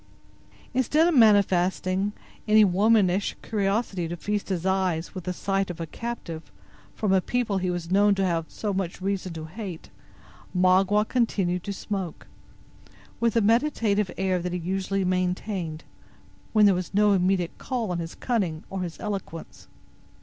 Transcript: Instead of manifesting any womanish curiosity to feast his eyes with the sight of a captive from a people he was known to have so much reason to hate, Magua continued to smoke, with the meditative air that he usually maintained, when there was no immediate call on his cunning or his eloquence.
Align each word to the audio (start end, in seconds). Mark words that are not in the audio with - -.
Instead 0.73 1.07
of 1.07 1.13
manifesting 1.13 2.11
any 2.47 2.63
womanish 2.65 3.35
curiosity 3.43 4.07
to 4.07 4.17
feast 4.17 4.49
his 4.49 4.65
eyes 4.65 5.13
with 5.13 5.25
the 5.25 5.31
sight 5.31 5.69
of 5.69 5.79
a 5.79 5.85
captive 5.85 6.51
from 6.95 7.13
a 7.13 7.21
people 7.21 7.59
he 7.59 7.69
was 7.69 7.91
known 7.91 8.15
to 8.15 8.25
have 8.25 8.45
so 8.49 8.73
much 8.73 8.99
reason 8.99 9.31
to 9.31 9.45
hate, 9.45 9.91
Magua 10.55 11.07
continued 11.07 11.63
to 11.65 11.71
smoke, 11.71 12.25
with 13.19 13.35
the 13.35 13.43
meditative 13.43 14.09
air 14.17 14.39
that 14.39 14.53
he 14.53 14.57
usually 14.57 15.05
maintained, 15.05 15.83
when 16.51 16.65
there 16.65 16.73
was 16.73 16.95
no 16.95 17.11
immediate 17.11 17.55
call 17.59 17.91
on 17.91 17.99
his 17.99 18.15
cunning 18.15 18.63
or 18.71 18.81
his 18.81 18.99
eloquence. 18.99 19.67